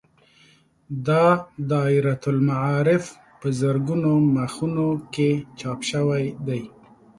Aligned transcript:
دا 1.07 1.25
دایرة 1.71 2.21
المعارف 2.33 3.03
په 3.39 3.47
زرګونو 3.59 4.11
مخونو 4.35 4.89
کې 5.13 5.29
چاپ 5.59 5.79
شوی 5.91 6.25
دی. 6.47 6.61